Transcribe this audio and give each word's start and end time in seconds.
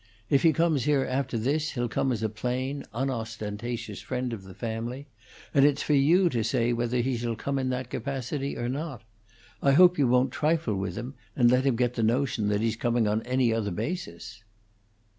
If 0.31 0.41
he 0.41 0.51
comes 0.51 0.85
here 0.85 1.05
after 1.07 1.37
this, 1.37 1.73
he'll 1.73 1.87
come 1.87 2.11
as 2.11 2.23
a 2.23 2.27
plain, 2.29 2.85
unostentatious 2.91 4.01
friend 4.01 4.33
of 4.33 4.41
the 4.45 4.55
family, 4.55 5.05
and 5.53 5.63
it's 5.63 5.83
for 5.83 5.93
you 5.93 6.27
to 6.29 6.43
say 6.43 6.73
whether 6.73 7.01
he 7.01 7.17
shall 7.17 7.35
come 7.35 7.59
in 7.59 7.69
that 7.69 7.91
capacity 7.91 8.57
or 8.57 8.67
not. 8.67 9.03
I 9.61 9.73
hope 9.73 9.99
you 9.99 10.07
won't 10.07 10.31
trifle 10.31 10.73
with 10.75 10.95
him, 10.95 11.13
and 11.35 11.51
let 11.51 11.65
him 11.67 11.75
get 11.75 11.93
the 11.93 12.01
notion 12.01 12.47
that 12.47 12.61
he's 12.61 12.75
coming 12.75 13.07
on 13.07 13.21
any 13.27 13.53
other 13.53 13.69
basis." 13.69 14.43